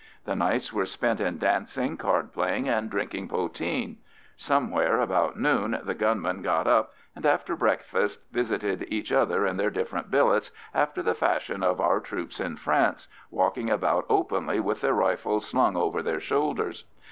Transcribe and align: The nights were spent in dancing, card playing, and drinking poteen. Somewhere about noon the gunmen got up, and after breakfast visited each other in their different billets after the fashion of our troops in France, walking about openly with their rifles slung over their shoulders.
The 0.25 0.35
nights 0.35 0.73
were 0.73 0.87
spent 0.87 1.19
in 1.19 1.37
dancing, 1.37 1.95
card 1.95 2.33
playing, 2.33 2.67
and 2.67 2.89
drinking 2.89 3.27
poteen. 3.27 3.97
Somewhere 4.35 4.99
about 4.99 5.37
noon 5.37 5.79
the 5.83 5.93
gunmen 5.93 6.41
got 6.41 6.65
up, 6.65 6.91
and 7.15 7.23
after 7.23 7.55
breakfast 7.55 8.25
visited 8.31 8.85
each 8.87 9.11
other 9.11 9.45
in 9.45 9.57
their 9.57 9.69
different 9.69 10.09
billets 10.09 10.49
after 10.73 11.03
the 11.03 11.13
fashion 11.13 11.61
of 11.61 11.79
our 11.79 11.99
troops 11.99 12.39
in 12.39 12.55
France, 12.55 13.09
walking 13.29 13.69
about 13.69 14.07
openly 14.09 14.59
with 14.59 14.81
their 14.81 14.95
rifles 14.95 15.47
slung 15.47 15.77
over 15.77 16.01
their 16.01 16.19
shoulders. 16.19 16.85